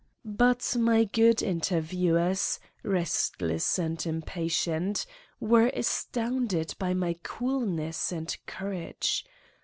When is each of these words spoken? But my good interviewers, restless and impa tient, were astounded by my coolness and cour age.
But 0.25 0.75
my 0.79 1.03
good 1.03 1.43
interviewers, 1.43 2.59
restless 2.81 3.77
and 3.77 3.99
impa 3.99 4.49
tient, 4.51 5.05
were 5.39 5.67
astounded 5.75 6.73
by 6.79 6.95
my 6.95 7.17
coolness 7.21 8.11
and 8.11 8.35
cour 8.47 8.73
age. 8.73 9.23